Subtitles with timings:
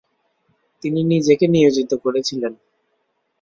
[0.83, 2.53] তিনি নিজেকে নিয়োজিত করেছিলেন।